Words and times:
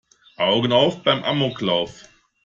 Augen 0.37 0.71
auf 0.71 1.03
beim 1.03 1.23
Amoklauf! 1.23 2.09